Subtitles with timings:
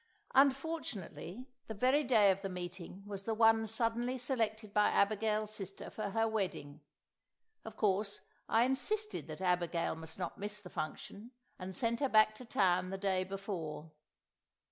[0.33, 5.91] Unfortunately, the very day of the meeting was the one suddenly selected by Abigail's sister
[5.91, 6.81] for her wedding;
[7.63, 12.33] of course, I insisted that Abigail must not miss the function, and sent her back
[12.37, 13.91] to town the day before.